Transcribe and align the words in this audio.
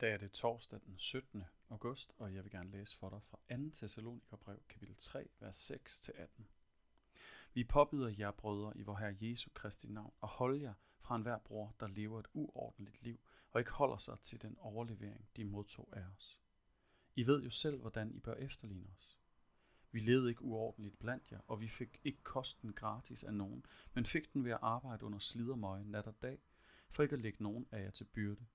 dag 0.00 0.12
er 0.12 0.16
det 0.16 0.32
torsdag 0.32 0.80
den 0.86 0.98
17. 0.98 1.44
august, 1.70 2.12
og 2.18 2.34
jeg 2.34 2.44
vil 2.44 2.52
gerne 2.52 2.70
læse 2.70 2.96
for 2.98 3.10
dig 3.10 3.22
fra 3.22 3.38
2. 3.56 3.70
Thessalonikerbrev, 3.74 4.62
kapitel 4.68 4.96
3, 4.96 5.28
vers 5.40 5.70
6-18. 5.70 6.42
Vi 7.54 7.64
påbyder 7.64 8.14
jer, 8.18 8.30
brødre, 8.30 8.76
i 8.76 8.82
vor 8.82 8.94
Herre 8.94 9.16
Jesu 9.20 9.50
Kristi 9.54 9.86
navn, 9.86 10.12
at 10.22 10.28
holde 10.28 10.62
jer 10.62 10.74
fra 11.00 11.16
enhver 11.16 11.38
bror, 11.38 11.74
der 11.80 11.86
lever 11.86 12.20
et 12.20 12.26
uordentligt 12.34 13.02
liv, 13.02 13.20
og 13.50 13.60
ikke 13.60 13.70
holder 13.70 13.96
sig 13.96 14.20
til 14.20 14.42
den 14.42 14.58
overlevering, 14.58 15.28
de 15.36 15.44
modtog 15.44 15.88
af 15.92 16.04
os. 16.16 16.40
I 17.16 17.26
ved 17.26 17.42
jo 17.42 17.50
selv, 17.50 17.80
hvordan 17.80 18.14
I 18.14 18.20
bør 18.20 18.34
efterligne 18.34 18.90
os. 18.96 19.20
Vi 19.92 20.00
levede 20.00 20.28
ikke 20.28 20.42
uordentligt 20.42 20.98
blandt 20.98 21.32
jer, 21.32 21.40
og 21.46 21.60
vi 21.60 21.68
fik 21.68 22.00
ikke 22.04 22.22
kosten 22.22 22.72
gratis 22.72 23.24
af 23.24 23.34
nogen, 23.34 23.64
men 23.94 24.06
fik 24.06 24.32
den 24.32 24.44
ved 24.44 24.52
at 24.52 24.58
arbejde 24.62 25.04
under 25.04 25.18
slidermøje 25.18 25.84
nat 25.84 26.06
og 26.06 26.22
dag, 26.22 26.38
for 26.90 27.02
ikke 27.02 27.14
at 27.14 27.20
lægge 27.20 27.42
nogen 27.42 27.66
af 27.70 27.82
jer 27.82 27.90
til 27.90 28.04
byrde. 28.04 28.46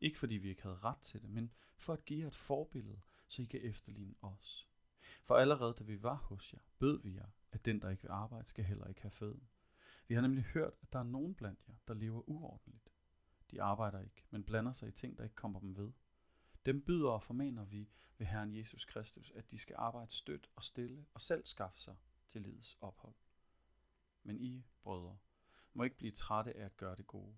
Ikke 0.00 0.18
fordi 0.18 0.34
vi 0.34 0.48
ikke 0.48 0.62
havde 0.62 0.76
ret 0.76 0.98
til 0.98 1.22
det, 1.22 1.30
men 1.30 1.52
for 1.76 1.92
at 1.92 2.04
give 2.04 2.20
jer 2.20 2.26
et 2.26 2.36
forbillede, 2.36 3.00
så 3.28 3.42
I 3.42 3.44
kan 3.44 3.60
efterligne 3.62 4.14
os. 4.22 4.68
For 5.22 5.36
allerede 5.36 5.74
da 5.78 5.84
vi 5.84 6.02
var 6.02 6.14
hos 6.14 6.52
jer, 6.52 6.58
bød 6.78 7.02
vi 7.02 7.14
jer, 7.14 7.26
at 7.52 7.64
den, 7.64 7.82
der 7.82 7.90
ikke 7.90 8.02
vil 8.02 8.10
arbejde, 8.10 8.48
skal 8.48 8.64
heller 8.64 8.86
ikke 8.86 9.02
have 9.02 9.10
føden. 9.10 9.48
Vi 10.08 10.14
har 10.14 10.22
nemlig 10.22 10.44
hørt, 10.44 10.74
at 10.82 10.92
der 10.92 10.98
er 10.98 11.02
nogen 11.02 11.34
blandt 11.34 11.68
jer, 11.68 11.74
der 11.88 11.94
lever 11.94 12.28
uordentligt. 12.28 12.88
De 13.50 13.62
arbejder 13.62 14.00
ikke, 14.00 14.24
men 14.30 14.44
blander 14.44 14.72
sig 14.72 14.88
i 14.88 14.92
ting, 14.92 15.18
der 15.18 15.24
ikke 15.24 15.36
kommer 15.36 15.60
dem 15.60 15.76
ved. 15.76 15.92
Dem 16.66 16.82
byder 16.82 17.10
og 17.10 17.22
formaner 17.22 17.64
vi 17.64 17.88
ved 18.18 18.26
Herren 18.26 18.56
Jesus 18.56 18.84
Kristus, 18.84 19.30
at 19.30 19.50
de 19.50 19.58
skal 19.58 19.76
arbejde 19.78 20.12
stødt 20.12 20.50
og 20.56 20.64
stille 20.64 21.06
og 21.14 21.20
selv 21.20 21.46
skaffe 21.46 21.80
sig 21.80 21.96
til 22.28 22.42
livets 22.42 22.78
ophold. 22.80 23.14
Men 24.22 24.40
I, 24.40 24.66
brødre, 24.82 25.18
må 25.72 25.82
ikke 25.82 25.96
blive 25.96 26.12
trætte 26.12 26.56
af 26.56 26.64
at 26.64 26.76
gøre 26.76 26.96
det 26.96 27.06
gode. 27.06 27.36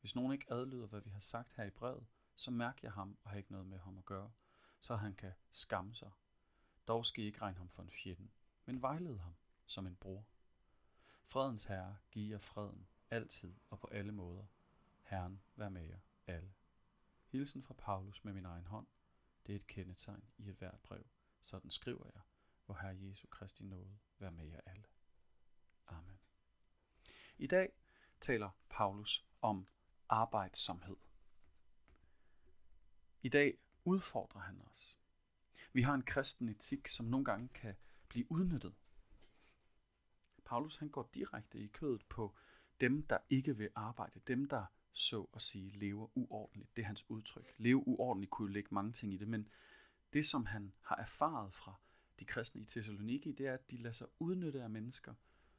Hvis 0.00 0.14
nogen 0.14 0.32
ikke 0.32 0.52
adlyder, 0.52 0.86
hvad 0.86 1.00
vi 1.00 1.10
har 1.10 1.20
sagt 1.20 1.52
her 1.52 1.64
i 1.64 1.70
brevet, 1.70 2.06
så 2.36 2.50
mærk 2.50 2.82
jeg 2.82 2.92
ham 2.92 3.18
og 3.22 3.30
har 3.30 3.36
ikke 3.36 3.52
noget 3.52 3.66
med 3.66 3.78
ham 3.78 3.98
at 3.98 4.04
gøre, 4.04 4.32
så 4.80 4.96
han 4.96 5.14
kan 5.14 5.32
skamme 5.52 5.94
sig. 5.94 6.10
Dog 6.88 7.06
skal 7.06 7.24
I 7.24 7.26
ikke 7.26 7.42
regne 7.42 7.58
ham 7.58 7.68
for 7.68 7.82
en 7.82 7.90
fjende, 7.90 8.28
men 8.64 8.82
vejlede 8.82 9.18
ham 9.18 9.36
som 9.66 9.86
en 9.86 9.96
bror. 9.96 10.26
Fredens 11.24 11.64
Herre 11.64 11.96
giver 12.10 12.28
jer 12.28 12.38
freden, 12.38 12.88
altid 13.10 13.54
og 13.70 13.80
på 13.80 13.86
alle 13.86 14.12
måder. 14.12 14.46
Herren 15.02 15.42
vær 15.56 15.68
med 15.68 15.82
jer 15.82 15.98
alle. 16.26 16.54
Hilsen 17.26 17.62
fra 17.62 17.74
Paulus 17.74 18.24
med 18.24 18.32
min 18.32 18.44
egen 18.44 18.66
hånd. 18.66 18.86
Det 19.46 19.52
er 19.52 19.56
et 19.56 19.66
kendetegn 19.66 20.24
i 20.38 20.48
et 20.48 20.56
hvert 20.56 20.80
brev. 20.80 21.06
Sådan 21.40 21.70
skriver 21.70 22.04
jeg, 22.14 22.22
hvor 22.66 22.74
Herre 22.74 22.96
Jesu 23.00 23.26
Kristi 23.26 23.64
nåde 23.64 23.98
vær 24.18 24.30
med 24.30 24.46
jer 24.46 24.60
alle. 24.66 24.84
Amen. 25.86 26.20
I 27.36 27.46
dag 27.46 27.72
taler 28.20 28.50
Paulus 28.68 29.26
om 29.42 29.68
arbejdsomhed. 30.08 30.96
I 33.22 33.28
dag 33.28 33.58
udfordrer 33.84 34.40
han 34.40 34.60
os. 34.60 34.96
Vi 35.72 35.82
har 35.82 35.94
en 35.94 36.02
kristen 36.02 36.48
etik, 36.48 36.88
som 36.88 37.06
nogle 37.06 37.24
gange 37.24 37.48
kan 37.48 37.76
blive 38.08 38.32
udnyttet. 38.32 38.74
Paulus 40.44 40.76
han 40.76 40.88
går 40.88 41.10
direkte 41.14 41.58
i 41.58 41.66
kødet 41.66 42.04
på 42.04 42.34
dem, 42.80 43.02
der 43.02 43.18
ikke 43.30 43.56
vil 43.56 43.70
arbejde, 43.74 44.20
dem, 44.26 44.48
der 44.48 44.64
så 44.92 45.26
at 45.34 45.42
sige 45.42 45.70
lever 45.70 46.08
uordentligt. 46.14 46.76
Det 46.76 46.82
er 46.82 46.86
hans 46.86 47.10
udtryk. 47.10 47.54
Leve 47.58 47.88
uordentligt 47.88 48.30
kunne 48.30 48.48
jo 48.48 48.52
lægge 48.52 48.74
mange 48.74 48.92
ting 48.92 49.14
i 49.14 49.16
det, 49.16 49.28
men 49.28 49.48
det, 50.12 50.26
som 50.26 50.46
han 50.46 50.72
har 50.82 50.96
erfaret 50.96 51.54
fra 51.54 51.74
de 52.20 52.24
kristne 52.24 52.60
i 52.60 52.64
Thessaloniki, 52.64 53.32
det 53.32 53.46
er, 53.46 53.54
at 53.54 53.70
de 53.70 53.76
lader 53.76 53.92
sig 53.92 54.06
udnytte 54.18 54.62
af 54.62 54.70
mennesker, 54.70 55.14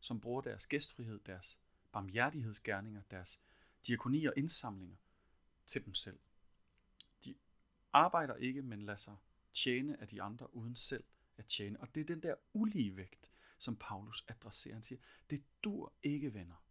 som 0.00 0.20
bruger 0.20 0.40
deres 0.40 0.66
gæstfrihed, 0.66 1.20
deres 1.26 1.60
barmhjertighedsgerninger, 1.92 3.02
deres 3.10 3.42
diakoni 3.86 4.24
og 4.24 4.32
indsamlinger 4.36 4.96
til 5.66 5.84
dem 5.84 5.94
selv. 5.94 6.18
De 7.24 7.34
arbejder 7.92 8.34
ikke, 8.34 8.62
men 8.62 8.82
lader 8.82 8.96
sig 8.96 9.16
tjene 9.52 10.00
af 10.00 10.08
de 10.08 10.22
andre 10.22 10.54
uden 10.54 10.76
selv 10.76 11.04
at 11.36 11.46
tjene. 11.46 11.80
Og 11.80 11.94
det 11.94 12.00
er 12.00 12.04
den 12.04 12.22
der 12.22 12.34
ulige 12.52 12.96
vægt, 12.96 13.30
som 13.58 13.76
Paulus 13.76 14.24
adresserer. 14.28 14.74
Han 14.74 14.82
siger, 14.82 15.00
det 15.30 15.44
dur 15.64 15.92
ikke, 16.02 16.34
venner, 16.34 16.64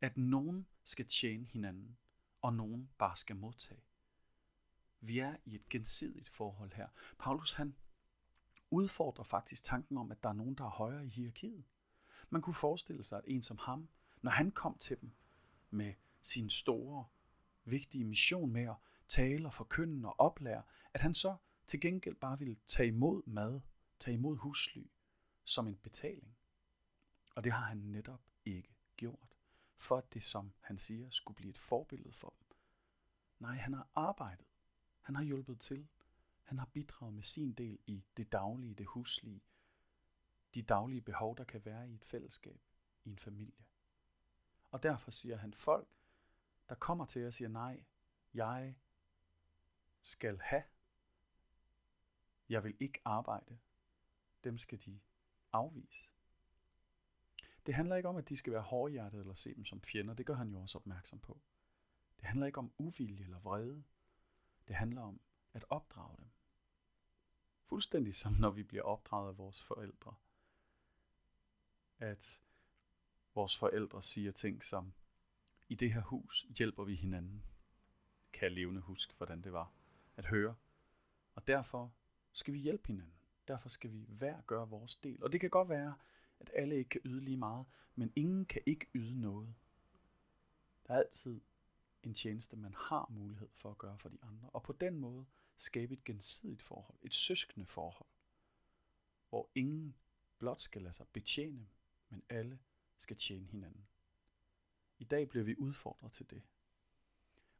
at 0.00 0.16
nogen 0.16 0.66
skal 0.84 1.06
tjene 1.06 1.46
hinanden, 1.46 1.98
og 2.42 2.54
nogen 2.54 2.90
bare 2.98 3.16
skal 3.16 3.36
modtage. 3.36 3.82
Vi 5.00 5.18
er 5.18 5.36
i 5.44 5.54
et 5.54 5.68
gensidigt 5.68 6.28
forhold 6.28 6.72
her. 6.72 6.88
Paulus 7.18 7.52
han 7.52 7.76
udfordrer 8.70 9.24
faktisk 9.24 9.64
tanken 9.64 9.98
om, 9.98 10.10
at 10.10 10.22
der 10.22 10.28
er 10.28 10.32
nogen, 10.32 10.54
der 10.54 10.64
er 10.64 10.70
højere 10.70 11.06
i 11.06 11.08
hierarkiet. 11.08 11.64
Man 12.30 12.42
kunne 12.42 12.54
forestille 12.54 13.04
sig, 13.04 13.18
at 13.18 13.24
en 13.26 13.42
som 13.42 13.58
ham, 13.58 13.88
når 14.22 14.30
han 14.30 14.50
kom 14.50 14.78
til 14.78 15.00
dem, 15.00 15.12
med 15.70 15.94
sin 16.22 16.50
store, 16.50 17.06
vigtige 17.64 18.04
mission 18.04 18.52
med 18.52 18.62
at 18.62 18.76
tale 19.08 19.46
og 19.46 19.54
forkynde 19.54 20.08
og 20.08 20.20
oplære, 20.20 20.62
at 20.94 21.00
han 21.00 21.14
så 21.14 21.36
til 21.66 21.80
gengæld 21.80 22.14
bare 22.14 22.38
ville 22.38 22.56
tage 22.66 22.88
imod 22.88 23.22
mad, 23.26 23.60
tage 23.98 24.14
imod 24.14 24.36
husly 24.36 24.86
som 25.44 25.68
en 25.68 25.76
betaling. 25.76 26.36
Og 27.34 27.44
det 27.44 27.52
har 27.52 27.64
han 27.64 27.76
netop 27.76 28.20
ikke 28.44 28.74
gjort, 28.96 29.36
for 29.76 29.96
at 29.96 30.14
det, 30.14 30.22
som 30.22 30.52
han 30.60 30.78
siger, 30.78 31.10
skulle 31.10 31.36
blive 31.36 31.50
et 31.50 31.58
forbillede 31.58 32.12
for 32.12 32.34
dem. 32.38 32.56
Nej, 33.38 33.56
han 33.56 33.72
har 33.72 33.88
arbejdet. 33.94 34.46
Han 35.00 35.14
har 35.14 35.22
hjulpet 35.22 35.60
til. 35.60 35.88
Han 36.42 36.58
har 36.58 36.66
bidraget 36.66 37.14
med 37.14 37.22
sin 37.22 37.52
del 37.52 37.78
i 37.86 38.04
det 38.16 38.32
daglige, 38.32 38.74
det 38.74 38.86
huslige, 38.86 39.42
de 40.54 40.62
daglige 40.62 41.00
behov, 41.00 41.36
der 41.36 41.44
kan 41.44 41.64
være 41.64 41.90
i 41.90 41.94
et 41.94 42.04
fællesskab, 42.04 42.60
i 43.04 43.08
en 43.10 43.18
familie. 43.18 43.64
Og 44.70 44.82
derfor 44.82 45.10
siger 45.10 45.36
han, 45.36 45.54
folk, 45.54 45.88
der 46.68 46.74
kommer 46.74 47.04
til 47.04 47.26
og 47.26 47.32
siger, 47.32 47.48
nej, 47.48 47.84
jeg 48.34 48.74
skal 50.02 50.38
have, 50.40 50.62
jeg 52.48 52.64
vil 52.64 52.76
ikke 52.80 53.00
arbejde, 53.04 53.58
dem 54.44 54.58
skal 54.58 54.80
de 54.84 55.00
afvise. 55.52 56.10
Det 57.66 57.74
handler 57.74 57.96
ikke 57.96 58.08
om, 58.08 58.16
at 58.16 58.28
de 58.28 58.36
skal 58.36 58.52
være 58.52 58.62
hårdhjertede 58.62 59.20
eller 59.20 59.34
se 59.34 59.54
dem 59.54 59.64
som 59.64 59.82
fjender. 59.82 60.14
Det 60.14 60.26
gør 60.26 60.34
han 60.34 60.50
jo 60.50 60.60
også 60.60 60.78
opmærksom 60.78 61.18
på. 61.18 61.40
Det 62.16 62.24
handler 62.24 62.46
ikke 62.46 62.58
om 62.58 62.72
uvilje 62.78 63.24
eller 63.24 63.38
vrede. 63.38 63.84
Det 64.68 64.76
handler 64.76 65.02
om 65.02 65.20
at 65.52 65.64
opdrage 65.68 66.16
dem. 66.18 66.30
Fuldstændig 67.62 68.14
som 68.14 68.32
når 68.32 68.50
vi 68.50 68.62
bliver 68.62 68.82
opdraget 68.82 69.28
af 69.28 69.38
vores 69.38 69.62
forældre. 69.62 70.14
At 71.98 72.40
vores 73.40 73.56
forældre 73.56 74.02
siger 74.02 74.30
ting 74.30 74.64
som, 74.64 74.92
i 75.68 75.74
det 75.74 75.92
her 75.92 76.02
hus 76.02 76.46
hjælper 76.58 76.84
vi 76.84 76.94
hinanden. 76.94 77.44
Kan 78.32 78.42
jeg 78.42 78.52
levende 78.52 78.80
huske, 78.80 79.14
hvordan 79.16 79.42
det 79.42 79.52
var 79.52 79.72
at 80.16 80.24
høre. 80.24 80.54
Og 81.34 81.46
derfor 81.46 81.92
skal 82.32 82.54
vi 82.54 82.58
hjælpe 82.58 82.86
hinanden. 82.86 83.14
Derfor 83.48 83.68
skal 83.68 83.92
vi 83.92 84.04
hver 84.08 84.40
gøre 84.40 84.68
vores 84.68 84.96
del. 84.96 85.24
Og 85.24 85.32
det 85.32 85.40
kan 85.40 85.50
godt 85.50 85.68
være, 85.68 85.94
at 86.40 86.50
alle 86.54 86.76
ikke 86.76 86.88
kan 86.88 87.00
yde 87.04 87.20
lige 87.20 87.36
meget, 87.36 87.66
men 87.94 88.12
ingen 88.16 88.46
kan 88.46 88.62
ikke 88.66 88.86
yde 88.94 89.20
noget. 89.20 89.54
Der 90.86 90.94
er 90.94 90.98
altid 90.98 91.40
en 92.02 92.14
tjeneste, 92.14 92.56
man 92.56 92.74
har 92.74 93.06
mulighed 93.10 93.48
for 93.54 93.70
at 93.70 93.78
gøre 93.78 93.98
for 93.98 94.08
de 94.08 94.18
andre. 94.22 94.50
Og 94.52 94.62
på 94.62 94.72
den 94.72 94.98
måde 94.98 95.26
skabe 95.56 95.94
et 95.94 96.04
gensidigt 96.04 96.62
forhold, 96.62 96.98
et 97.02 97.14
søskende 97.14 97.66
forhold, 97.66 98.10
hvor 99.28 99.50
ingen 99.54 99.96
blot 100.38 100.60
skal 100.60 100.82
lade 100.82 100.94
sig 100.94 101.06
betjene, 101.12 101.68
men 102.08 102.22
alle 102.28 102.58
skal 103.00 103.16
tjene 103.16 103.46
hinanden. 103.46 103.86
I 104.98 105.04
dag 105.04 105.28
bliver 105.28 105.44
vi 105.44 105.54
udfordret 105.58 106.12
til 106.12 106.30
det. 106.30 106.42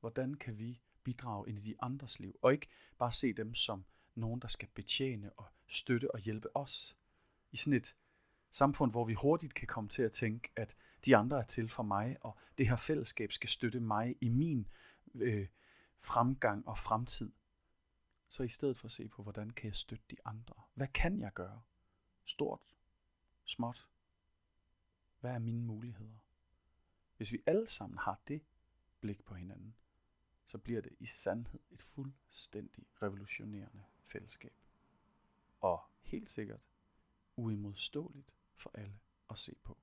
Hvordan 0.00 0.34
kan 0.34 0.58
vi 0.58 0.80
bidrage 1.02 1.48
ind 1.48 1.58
i 1.58 1.60
de 1.60 1.74
andres 1.82 2.20
liv, 2.20 2.38
og 2.42 2.52
ikke 2.52 2.68
bare 2.98 3.12
se 3.12 3.32
dem 3.32 3.54
som 3.54 3.84
nogen, 4.14 4.40
der 4.40 4.48
skal 4.48 4.68
betjene 4.74 5.32
og 5.32 5.46
støtte 5.66 6.14
og 6.14 6.20
hjælpe 6.20 6.56
os. 6.56 6.96
I 7.52 7.56
sådan 7.56 7.76
et 7.76 7.96
samfund, 8.50 8.90
hvor 8.90 9.04
vi 9.04 9.14
hurtigt 9.14 9.54
kan 9.54 9.68
komme 9.68 9.90
til 9.90 10.02
at 10.02 10.12
tænke, 10.12 10.50
at 10.56 10.76
de 11.04 11.16
andre 11.16 11.38
er 11.38 11.44
til 11.44 11.68
for 11.68 11.82
mig, 11.82 12.16
og 12.20 12.38
det 12.58 12.68
her 12.68 12.76
fællesskab 12.76 13.32
skal 13.32 13.48
støtte 13.48 13.80
mig 13.80 14.16
i 14.20 14.28
min 14.28 14.66
øh, 15.14 15.48
fremgang 15.98 16.68
og 16.68 16.78
fremtid. 16.78 17.32
Så 18.28 18.42
i 18.42 18.48
stedet 18.48 18.76
for 18.76 18.84
at 18.84 18.92
se 18.92 19.08
på, 19.08 19.22
hvordan 19.22 19.50
kan 19.50 19.66
jeg 19.66 19.76
støtte 19.76 20.04
de 20.10 20.16
andre? 20.24 20.54
Hvad 20.74 20.88
kan 20.88 21.20
jeg 21.20 21.32
gøre? 21.32 21.60
Stort, 22.24 22.60
småt, 23.44 23.88
hvad 25.20 25.30
er 25.30 25.38
mine 25.38 25.62
muligheder? 25.62 26.18
Hvis 27.16 27.32
vi 27.32 27.42
alle 27.46 27.66
sammen 27.66 27.98
har 27.98 28.20
det 28.28 28.42
blik 29.00 29.24
på 29.24 29.34
hinanden, 29.34 29.76
så 30.44 30.58
bliver 30.58 30.80
det 30.80 30.92
i 31.00 31.06
sandhed 31.06 31.60
et 31.70 31.82
fuldstændig 31.82 32.86
revolutionerende 33.02 33.84
fællesskab. 34.04 34.54
Og 35.60 35.82
helt 36.00 36.30
sikkert 36.30 36.60
uimodståeligt 37.36 38.34
for 38.54 38.70
alle 38.74 38.98
at 39.30 39.38
se 39.38 39.54
på. 39.62 39.78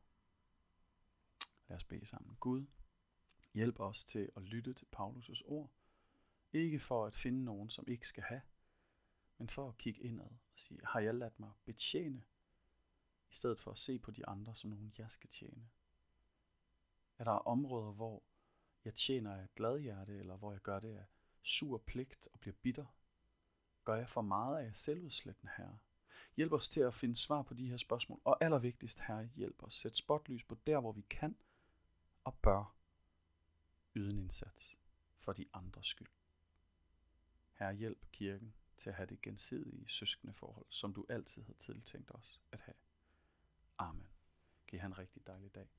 Lad 1.68 1.76
os 1.78 1.84
bede 1.84 2.06
sammen. 2.06 2.36
Gud, 2.40 2.66
hjælp 3.54 3.80
os 3.80 4.04
til 4.04 4.32
at 4.36 4.44
lytte 4.44 4.74
til 4.74 4.88
Paulus' 4.96 5.42
ord. 5.46 5.72
Ikke 6.54 6.80
for 6.80 7.06
at 7.06 7.16
finde 7.16 7.44
nogen, 7.44 7.70
som 7.70 7.88
ikke 7.88 8.08
skal 8.08 8.24
have, 8.24 8.42
men 9.38 9.50
for 9.50 9.70
at 9.70 9.78
kigge 9.78 10.02
indad 10.02 10.26
og 10.26 10.60
sige, 10.60 10.80
har 10.84 11.00
jeg 11.00 11.16
ladt 11.16 11.40
mig 11.40 11.52
betjene 11.66 12.24
i 13.30 13.34
stedet 13.34 13.60
for 13.60 13.72
at 13.72 13.78
se 13.78 14.00
på 14.00 14.12
de 14.12 14.28
andre 14.28 14.56
som 14.56 14.70
nogen, 14.70 14.94
jeg 14.98 15.12
skal 15.12 15.30
tjene? 15.30 15.70
Er 17.18 17.24
der 17.24 17.32
områder, 17.32 17.92
hvor 17.92 18.24
jeg 18.86 18.96
tjener 18.96 19.36
af 19.36 19.48
glad 19.56 19.80
hjerte, 19.80 20.18
eller 20.20 20.38
hvor 20.38 20.52
jeg 20.52 20.62
gør 20.62 20.80
det 20.80 20.98
af 20.98 21.06
sur 21.42 21.78
pligt 21.78 22.28
og 22.34 22.40
bliver 22.40 22.56
bitter? 22.62 22.86
Gør 23.84 23.96
jeg 23.96 24.10
for 24.10 24.22
meget 24.22 24.58
af 24.58 24.76
selvudslættende, 24.76 25.52
herre? 25.58 25.78
Hjælp 26.36 26.54
os 26.54 26.70
til 26.70 26.82
at 26.82 26.94
finde 26.94 27.16
svar 27.16 27.42
på 27.42 27.54
de 27.54 27.70
her 27.70 27.78
spørgsmål, 27.78 28.22
og 28.24 28.44
allervigtigst, 28.44 29.00
herre, 29.00 29.30
hjælp 29.36 29.64
os. 29.64 29.76
Sæt 29.76 29.98
spotlys 29.98 30.44
på 30.44 30.58
der, 30.68 30.80
hvor 30.80 30.92
vi 30.92 31.02
kan 31.02 31.38
og 32.24 32.36
bør 32.36 32.76
yde 33.96 34.10
en 34.10 34.20
indsats 34.20 34.78
for 35.18 35.34
de 35.34 35.46
andres 35.54 35.88
skyld. 35.88 36.08
Herre, 37.54 37.74
hjælp 37.74 38.06
kirken 38.12 38.54
til 38.78 38.90
at 38.90 38.96
have 38.96 39.08
det 39.08 39.22
gensidige 39.22 39.88
søskende 39.88 40.34
forhold, 40.34 40.66
som 40.70 40.94
du 40.94 41.06
altid 41.10 41.44
har 41.44 41.54
tiltænkt 41.54 42.12
os 42.12 42.42
at 42.52 42.60
have. 42.60 42.76
Amen. 43.78 44.08
Giv 44.68 44.80
han 44.80 44.92
en 44.92 44.98
rigtig 44.98 45.28
dejlig 45.28 45.56
dag. 45.56 45.70